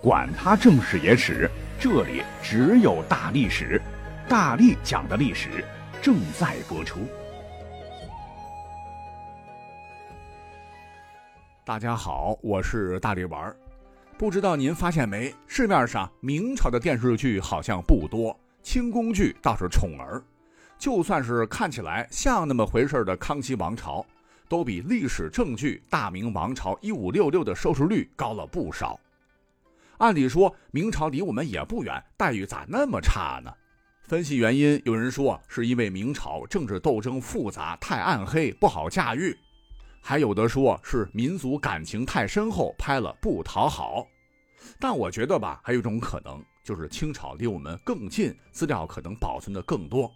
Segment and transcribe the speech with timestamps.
[0.00, 3.82] 管他正史野史，这里只有大历史，
[4.28, 5.64] 大力讲的历史
[6.00, 7.00] 正在播出。
[11.64, 13.56] 大家好，我是大力丸儿。
[14.16, 20.22] 不知道您发现没，市面上明朝的电视剧好像不多，清宫剧倒是宠儿。
[20.78, 24.06] 就算是看起来像那么回事的康熙王朝，
[24.48, 28.98] 都比历史正剧《大明王朝一五六六》的收视率高了不少。
[29.98, 33.52] 按理说，明朝离我们也不远，待遇咋那么差呢？
[34.04, 39.34] 分析原因，有人说是因为明朝政治斗争复杂，太暗黑，不好驾驭；
[40.00, 44.06] 还有的说是民族感情太深厚，拍了不讨好。
[44.78, 50.10] 但我觉得吧，还有一种可能，就是清朝离我们更近，资料可能保存的更多。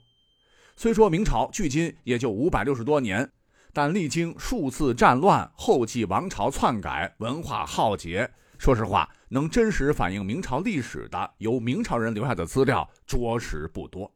[0.77, 3.29] 虽说明朝距今也就五百六十多年，
[3.73, 8.31] 但历经数次战乱、后继王朝篡改、文化浩劫，
[8.63, 9.11] 说实话。
[9.29, 14.09] 能真实反映明朝历史的，由明朝人留下的资料着实不多。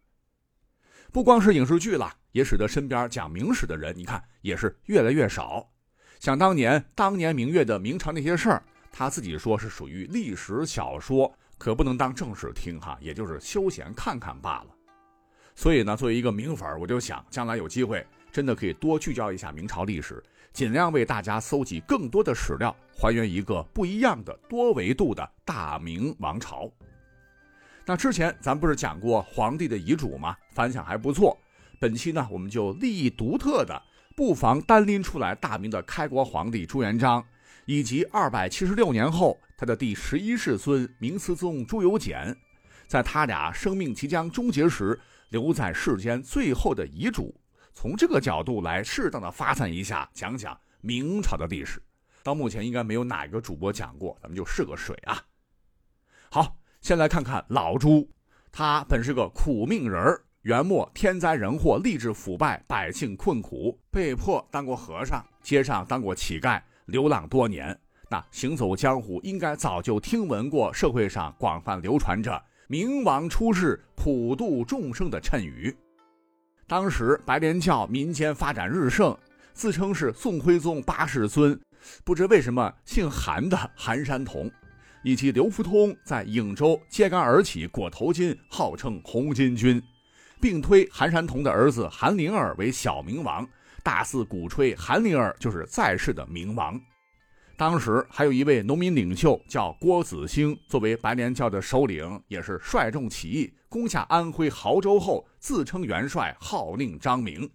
[1.11, 5.69] 不光是影视剧了，也使得身边讲明史的人，你看也是越来越少。
[6.21, 8.63] 想当年，当年明月的明朝那些事儿，
[8.93, 14.67] 他自己说是属于历史小说，可不能当正史听哈，也就是休闲看看罢了。
[15.57, 20.23] 所以呢，作为一个明粉，我就想将来有机会，真的可以多聚焦一下明朝历史。
[20.57, 26.73] 尽量为大家搜集更多的史料，还原一个不一样的多维度的大明王朝。
[27.85, 30.35] 那之前咱不是讲过皇帝的遗嘱吗？
[30.55, 31.39] 反响还不错。
[31.79, 33.83] 本期呢，我们就立意独特的，
[34.17, 37.23] 不妨单拎出来大明的开国皇帝朱元璋，
[37.67, 42.35] 以及二百七十六年后他的第十一世孙明思宗朱由检，
[42.87, 44.99] 在他俩生命即将终结时
[45.29, 47.35] 留在世间最后的遗嘱。
[47.77, 51.81] 从这个角度来适当的发散一下，讲讲明朝的历史。
[52.23, 55.23] 到目前应该没有哪个主播讲过，咱们就试个水啊。
[56.31, 58.09] 好，先来看看老朱，
[58.51, 67.79] 他本是个苦命人儿，元末天灾人祸，吏治腐败，百姓困苦，被迫当过和尚，街上当过乞丐，流浪多年。
[68.09, 75.77] 那行走江湖，应该早就听闻过社会上广泛流传着“明王出世，普度众生”的谶语。
[76.69, 79.17] 当时白莲教民间发展日盛，
[79.55, 81.59] 自称是宋徽宗八世孙，
[82.03, 84.51] 不知为什么姓韩的韩山童，
[85.05, 89.81] 以及刘福通在颍州揭竿而起裹头巾，号称红巾军，
[90.41, 93.47] 并推韩山童的儿子韩林儿为小明王，
[93.85, 96.81] 大肆鼓吹韩林儿就是在世的明王。
[97.57, 107.51] 当时还有一位农民领袖叫郭子兴，作为白莲教的首领，也是率众起义，攻下安徽亳州后，自称元帅，号令张明。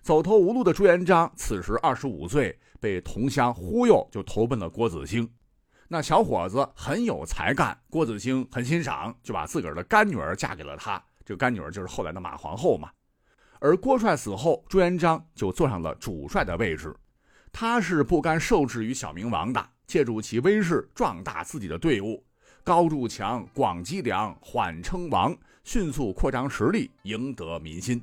[0.00, 5.30] 走投无路的朱元璋此时二十五岁，被同乡忽悠，就投奔了郭子兴。
[5.86, 11.00] 那小伙子很有才干，郭子兴很欣赏，就把自个儿的干女儿嫁给了他。
[11.24, 12.90] 这个干女儿就是后来的马皇后嘛。
[13.60, 16.92] 而郭帅死后，朱元璋就坐上了主帅的位置。
[17.52, 22.24] 他是不甘受制于小明王的，借助其威势壮大自己的队伍，
[22.64, 28.02] 高筑墙，广积粮，缓称王，迅速扩张实力，赢得民心。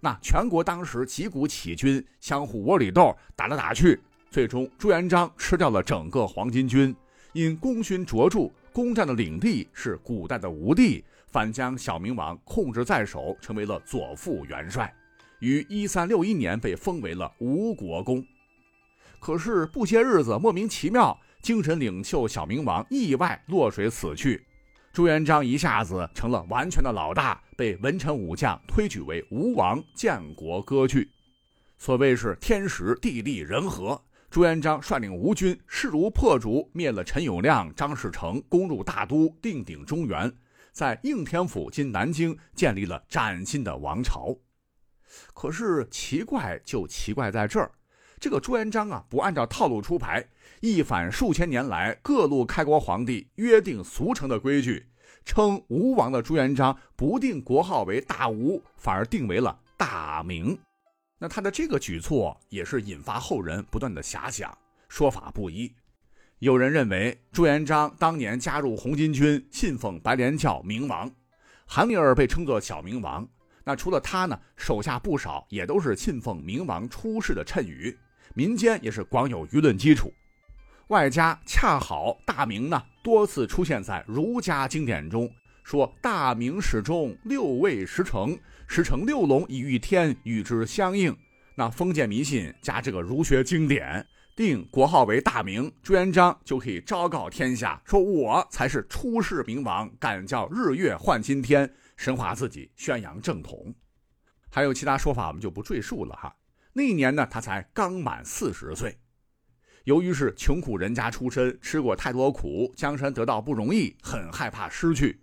[0.00, 4.00] 那全国当时几股起义军相互窝里斗，打来打去，
[4.30, 6.96] 最终朱元璋吃掉了整个黄巾军，
[7.34, 14.92] 因功勋卓著，攻占的领地是古代的吴地，反将小明王控制在手，成为了左副元帅，
[15.38, 18.26] 于一三六一年被封为了吴国公。
[19.22, 24.44] 可是不些日子，莫名其妙，精神领袖小明王意外落水死去，
[24.92, 31.08] 朱元璋一下子成了完全的老大，被文臣武将推举为吴王，建国割据。
[31.78, 40.32] 所谓是天时地利人和，朱元璋率领吴军势如破竹，灭了陈友谅、张士诚，攻入大都，定鼎中原，
[40.72, 44.36] 在应天府（今南京）建立了崭新的王朝。
[45.32, 47.70] 可是奇怪就奇怪在这儿。
[48.22, 50.24] 这个朱元璋啊，不按照套路出牌，
[50.60, 54.86] 一反数千年来各路开国皇帝约定俗成的规矩，
[55.24, 60.56] 称吴王的朱元璋不定国号为大吴，反而定为了大明。
[61.18, 64.56] 那他的这个举措也是引发后人不断的遐想，
[64.88, 65.74] 说法不一。
[66.38, 71.10] 有人认为朱元璋当年加入红巾军，信奉白莲教，明王
[71.66, 73.28] 韩林儿被称作小明王。
[73.64, 77.98] 那除了他呢，手下不少也都是信奉明王出世的谶语。
[78.34, 80.12] 民间也是广有舆论基础，
[80.88, 85.30] 外加恰好大明呢多次出现在儒家经典中，
[85.62, 91.16] 说大明始终六位十成，十成六龙以御天，与之相应。
[91.54, 103.74] 那封建迷信加这个儒学经典，定国号为大明，朱元璋就可以昭告天下，说我才是出世明王，敢叫日月换今天，神化自己，宣扬正统。
[104.50, 106.34] 还有其他说法，我们就不赘述了哈。
[106.74, 108.98] 那一年呢，他才刚满四十岁。
[109.84, 115.20] 由于是穷苦人家出身，吃过太多苦，江山得到不容易，很害怕失去。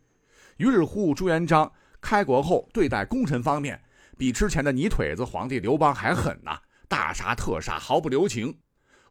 [0.57, 3.81] 于是乎，朱元璋开国后对待功臣方面，
[4.17, 8.59] 比之前的泥腿子皇帝刘邦还狠呐，大杀特杀，毫不留情。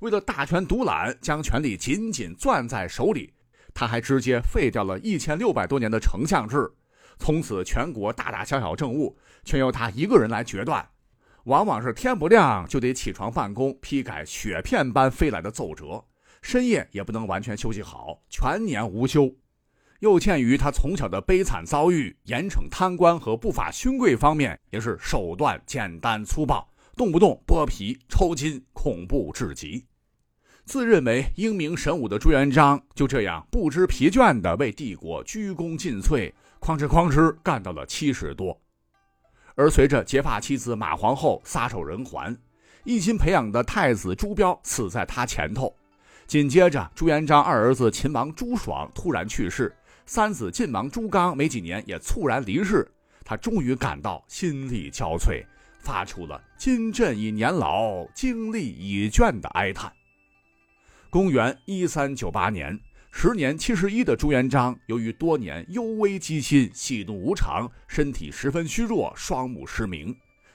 [0.01, 3.33] 为了大权独揽，将权力紧紧攥在手里，
[3.75, 6.71] 他还直接废掉了一千六百多年的丞相制，
[7.19, 10.89] 从此全国大大小小政务全由他一个人来决断。
[11.49, 16.05] 往往是天不亮就得起床办公，批改雪片般飞来的奏折，
[16.43, 19.35] 深夜也不能完全休息好，全年无休。
[20.01, 29.87] 又鉴于他从小的悲惨遭遇，严惩贪官和不法勋贵方面也是手段简单粗暴，动不动剥皮抽筋，恐怖至极。
[30.67, 36.31] 自认为英明神武的朱元璋就这样不知疲倦地为帝国鞠躬尽瘁，
[36.61, 38.61] 哐哧哐哧干到了七十多。
[39.59, 42.39] 而随着结发妻子马皇后撒手人寰，
[42.85, 45.75] 一心培养的太子朱标死在他前头。
[46.29, 49.75] 紧接着，朱元璋二儿子秦王朱爽突然去世，
[50.07, 52.89] 三子晋王朱刚没几年也猝然离世。
[53.25, 55.45] 他终于感到心力交瘁，
[55.81, 59.93] 发出了“今朕已年老，精力已倦”的哀叹。
[61.11, 62.79] 公元一三九八年。
[63.11, 70.15] 时年七十一的朱元璋，由于多年忧危积心、喜怒无常，身体十分虚弱，双目失明，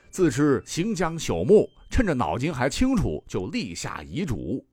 [0.09, 4.65] 自知行将朽木，趁着脑筋还清楚，就立下遗嘱，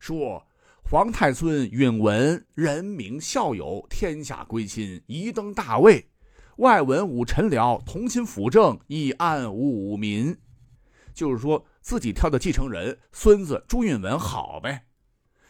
[0.00, 0.44] 说
[0.82, 6.06] ：“皇太孙允文，人民孝友，天下归心，宜登大位；
[6.56, 10.36] 外文武臣僚，同心辅政，以安武民。”
[11.14, 14.87] 就是说自己挑的继承人，孙子朱允文好呗。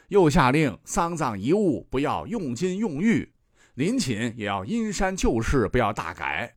[0.08, 3.31] 又下令丧葬遗物不要用金用玉，
[3.75, 6.55] 陵寝也要阴山旧事，不要大改，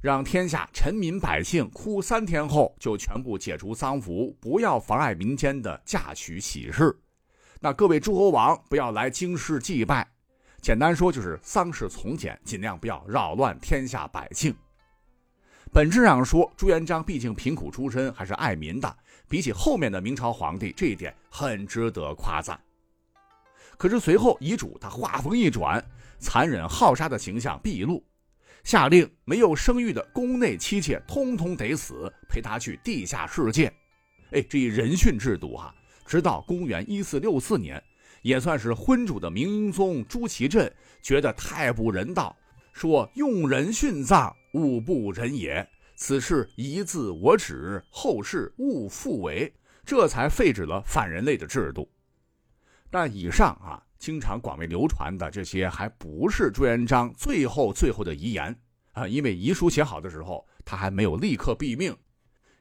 [0.00, 6.98] 让天下臣民百姓哭三天后就全部解除丧服，不要妨碍民间的嫁娶喜事。
[7.60, 10.08] 那各位诸侯王不要来京师祭拜，
[10.62, 14.54] 简单说就是丧事从简，尽量不要扰乱天下百姓。
[15.70, 18.96] 本质上说，朱元璋毕竟贫苦出身，还是爱民的，
[19.28, 22.58] 比起后面的明朝皇帝，这一点很值得夸赞。
[23.76, 25.84] 可是随后遗嘱他话锋一转，
[26.18, 28.02] 残忍好杀的形象毕露，
[28.64, 33.72] 下令没有生育的宫内妻妾通通得死，陪他去地下世界。
[34.32, 35.74] 哎，这一人殉制度哈，
[36.06, 37.82] 直到公元一四六四年，
[38.22, 40.72] 也算是昏主的明英宗朱祁镇
[41.02, 42.34] 觉得太不人道，
[42.72, 45.66] 说用人殉葬，物不仁也。
[45.94, 49.50] 此事一字我旨，后世勿复为，
[49.84, 51.88] 这才废止了反人类的制度。
[52.90, 58.56] 但以上啊，经常广为流传的这些，还不是朱元璋最后最后的遗言
[58.92, 59.06] 啊。
[59.06, 61.96] 因为遗书写好的时候，他还没有立刻毙命，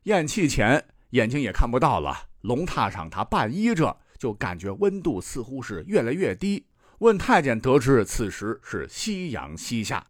[0.04, 2.16] 咽气前眼睛也看不到了。
[2.42, 6.66] 龙榻上他半依着，就感觉温度似乎是越来越低。
[7.00, 10.06] 问太监，得知此时是夕阳西下，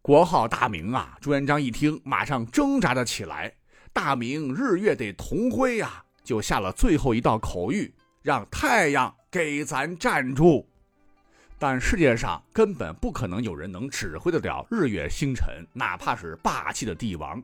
[0.00, 1.16] 国号大明啊。
[1.20, 3.54] 朱元璋一听，马上挣扎了起来。
[3.92, 7.90] 大明日月得同辉呀，就下了最后一道口谕，
[8.22, 9.14] 让太阳。
[9.30, 10.66] 给咱站住！
[11.58, 17.42] 但世界上根本不可能有人能指挥得了日月星辰，哪怕是霸气的帝王。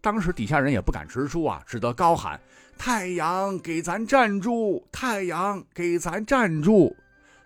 [0.00, 2.40] 当时底下人也不敢直说啊，只得高喊
[2.76, 4.84] ：“太阳给咱站住！
[4.90, 6.96] 太阳给咱站住！”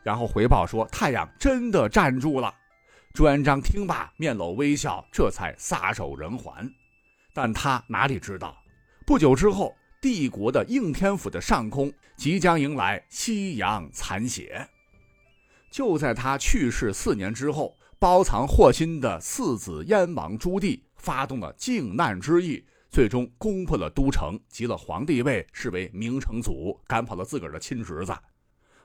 [0.02, 2.54] 然后回报说：“太阳真的站住了。”
[3.12, 6.72] 朱元璋听罢，面露微笑，这才撒手人寰。
[7.34, 8.56] 但他哪里知道，
[9.04, 9.76] 不久之后。
[10.00, 14.68] 帝国的应天府的上空即将迎来夕阳残血。
[15.70, 28.16] 就在他去世四年之后，包藏祸心的四子燕王朱棣发动了靖难之役，最终攻破了都城，即了皇帝位，视为明成祖，赶跑了自个儿的亲侄子。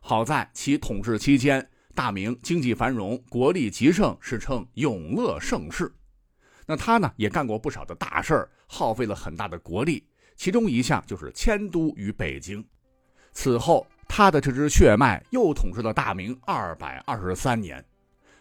[0.02, 5.94] 好在其统治期间，大明经济繁荣，国力极盛，史称永乐盛世。
[6.66, 10.06] 那他呢，也干过不少的大事儿，耗费了很大的国力。
[10.44, 12.62] 其中一项就是迁都于北京。
[13.32, 17.82] 此后，他的这支血脉又统治了大明二百二十三年，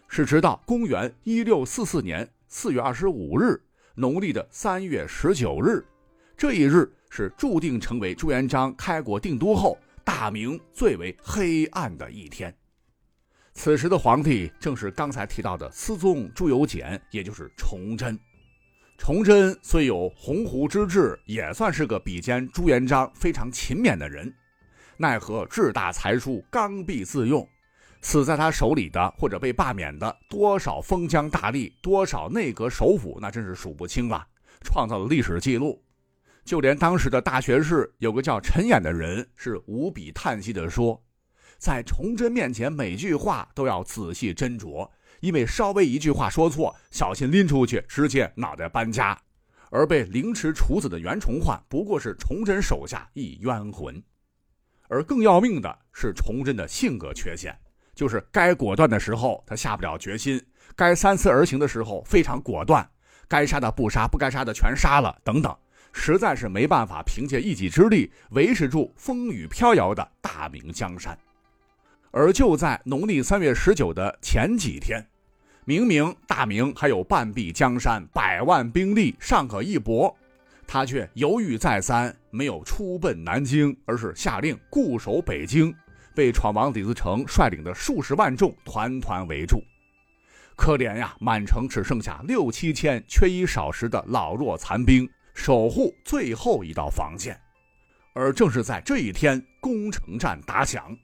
[0.09, 3.57] 是直到公元一六四四年四月二十五日，
[3.95, 5.81] 农历的三月十九日，
[6.35, 12.53] 这一日是注定成为朱元璋开国定都后大明最为黑暗的一天。
[13.53, 18.19] 此时的皇帝正是刚才提到的思宗朱由检，也就是崇祯。
[19.05, 24.33] 崇祯虽有鸿鹄之志，也算是个比肩朱元璋非常勤勉的人。
[24.95, 27.45] 奈何志大才疏，刚愎自用。
[28.01, 34.25] 死在他手里的，或者被罢免的，多少封疆大吏，多少内阁首辅，那真是数不清了，
[34.61, 35.83] 创造了历史记录。
[36.45, 40.97] 就连当时的大学士，有个叫陈演的人，是无比叹息地说
[41.59, 44.89] ：“在崇祯面前，每句话都要仔细斟酌，
[45.23, 49.17] 因为稍微一句话说错，小心拎出去，直接脑袋搬家。
[49.69, 54.03] 而被凌迟处死的袁崇焕，不过是崇祯手下一冤魂。
[54.89, 57.57] 而更要命的是崇祯的性格缺陷。”
[57.95, 60.37] 就是该果断的时候，他下不了决心；
[60.75, 62.83] 该三思而行的时候，非常果断；
[63.29, 65.55] 该杀的不杀，不该杀的全杀了，等等，
[65.93, 71.17] 实在是没办法凭借一己之力维持住风雨飘摇的大明江山。
[72.11, 75.03] 而就在农历三月十九的前几天，
[75.65, 80.13] 明明大明还有半壁江山、百万兵力尚可一搏，
[80.67, 85.73] 他却犹豫再三，没有出奔南京，而是下令固守北京。
[86.15, 89.63] 被闯王李自成率领的数十万众团团围住，
[90.55, 91.15] 可怜呀！
[91.19, 97.35] 满城只剩下六七千缺衣少食的老弱残兵守护最后一道防线。
[98.13, 100.95] 而正是在这一天，攻城战打响，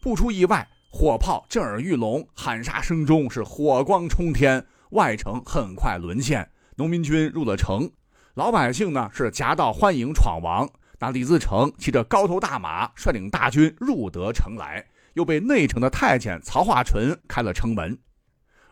[0.00, 0.66] 不出意外，
[0.98, 6.48] 火炮震耳欲聋，喊杀声中是火光冲天，外城很快沦陷。
[6.76, 7.90] 农民军入了城，
[8.32, 10.66] 老百姓呢是夹道欢迎闯王。
[10.98, 17.98] 那李自成骑着高头大马，率领大军入得城来，又被内城的太监曹化淳开了城门。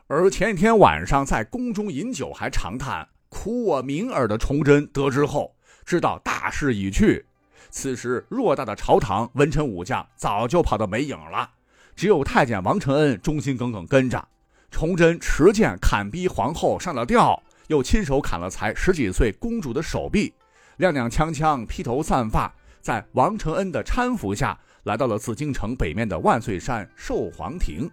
[0.06, 5.54] 而前一天晚上在宫中饮酒，还长叹苦我明耳的崇祯得知后，
[5.84, 7.26] 知道大势已去。
[7.68, 11.50] 此时偌大的朝堂，文臣武将早就跑得没影了，
[11.94, 14.28] 只有太监王承恩忠心耿耿跟着。
[14.70, 20.34] 崇祯持剑砍逼皇后上了吊，又亲手砍了才十几岁公主的手臂。
[20.78, 27.88] 踉踉跄跄，披头散发，在王承恩的搀扶下，来到了紫禁城北面的万岁山寿皇亭。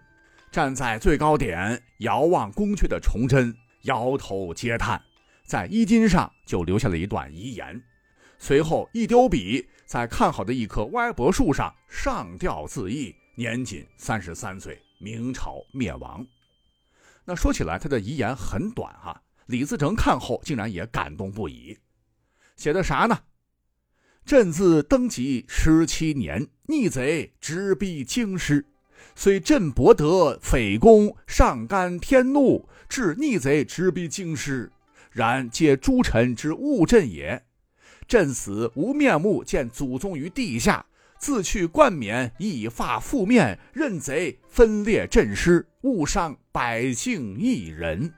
[0.50, 5.00] 站在最高点，遥望宫阙的崇祯摇头嗟叹，
[5.46, 7.80] 在衣襟上就留下了一段遗言。
[8.38, 16.26] 随后一丢笔，在看好的一棵歪脖树上上吊自缢，年仅三十三岁，明朝灭亡。
[17.24, 19.22] 那说起来，他的遗言很短哈。
[19.46, 21.78] 李自成看后竟然也感动不已。
[22.56, 23.18] 写的啥呢？
[24.26, 28.66] 朕自登基十七年，逆贼直逼京师，
[29.16, 34.70] 虽朕博得匪功，上甘天怒，致逆贼直逼京师，
[35.10, 37.42] 然皆诸臣之误朕也。
[38.06, 40.84] 朕死无面目见祖宗于地下，
[41.22, 48.12] 自去冠冕，以发覆面，任贼分裂朕师，误伤百姓一人。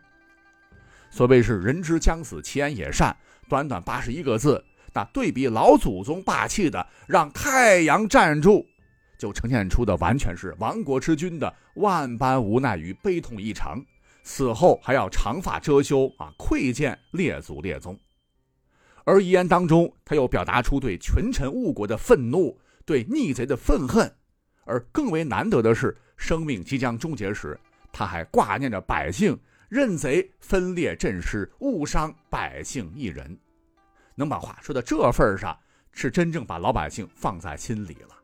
[1.10, 3.14] 所谓是人之将死，其言也善。
[3.46, 8.64] 短短八十一个字，那对比老祖宗霸气的让太阳站住，
[9.18, 13.84] 就呈现出的完全是亡国之君的万般无奈与悲痛异常。
[14.22, 17.94] 死后还要长发遮羞啊，窥见列祖列宗。
[19.04, 24.12] 而遗言当中，他又表达出对群臣误国的愤怒，对逆贼的愤恨。
[24.64, 27.58] 而更为难得的是，生命即将终结时，
[27.92, 29.38] 他还挂念着百姓。
[29.70, 33.36] 任贼分裂阵势，误伤百姓一人，
[34.14, 35.58] 能把话说到这份上，
[35.90, 38.14] 是真正把老百姓放在心里了。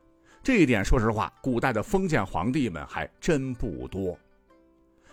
[0.41, 4.17] 这一点，说实话，古代的封建皇帝们还真不多。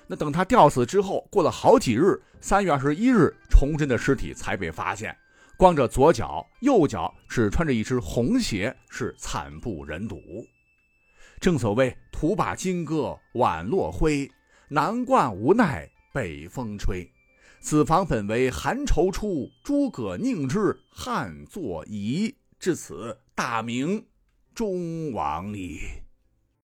[0.07, 5.17] 那等他吊死之后，过了好几日，三月二十一日，崇祯的尸体才被发现，
[5.59, 10.23] 光着左脚，右脚只穿着一只红鞋，是惨不忍睹。
[11.41, 14.31] 正所谓“土把金戈挽落灰，
[14.69, 15.91] 南冠无奈”。
[16.15, 17.11] 北风吹，
[17.61, 22.33] 此房本为寒愁出，诸葛宁之汉作揖。
[22.61, 24.07] 至此，大明
[24.55, 25.81] 终亡矣。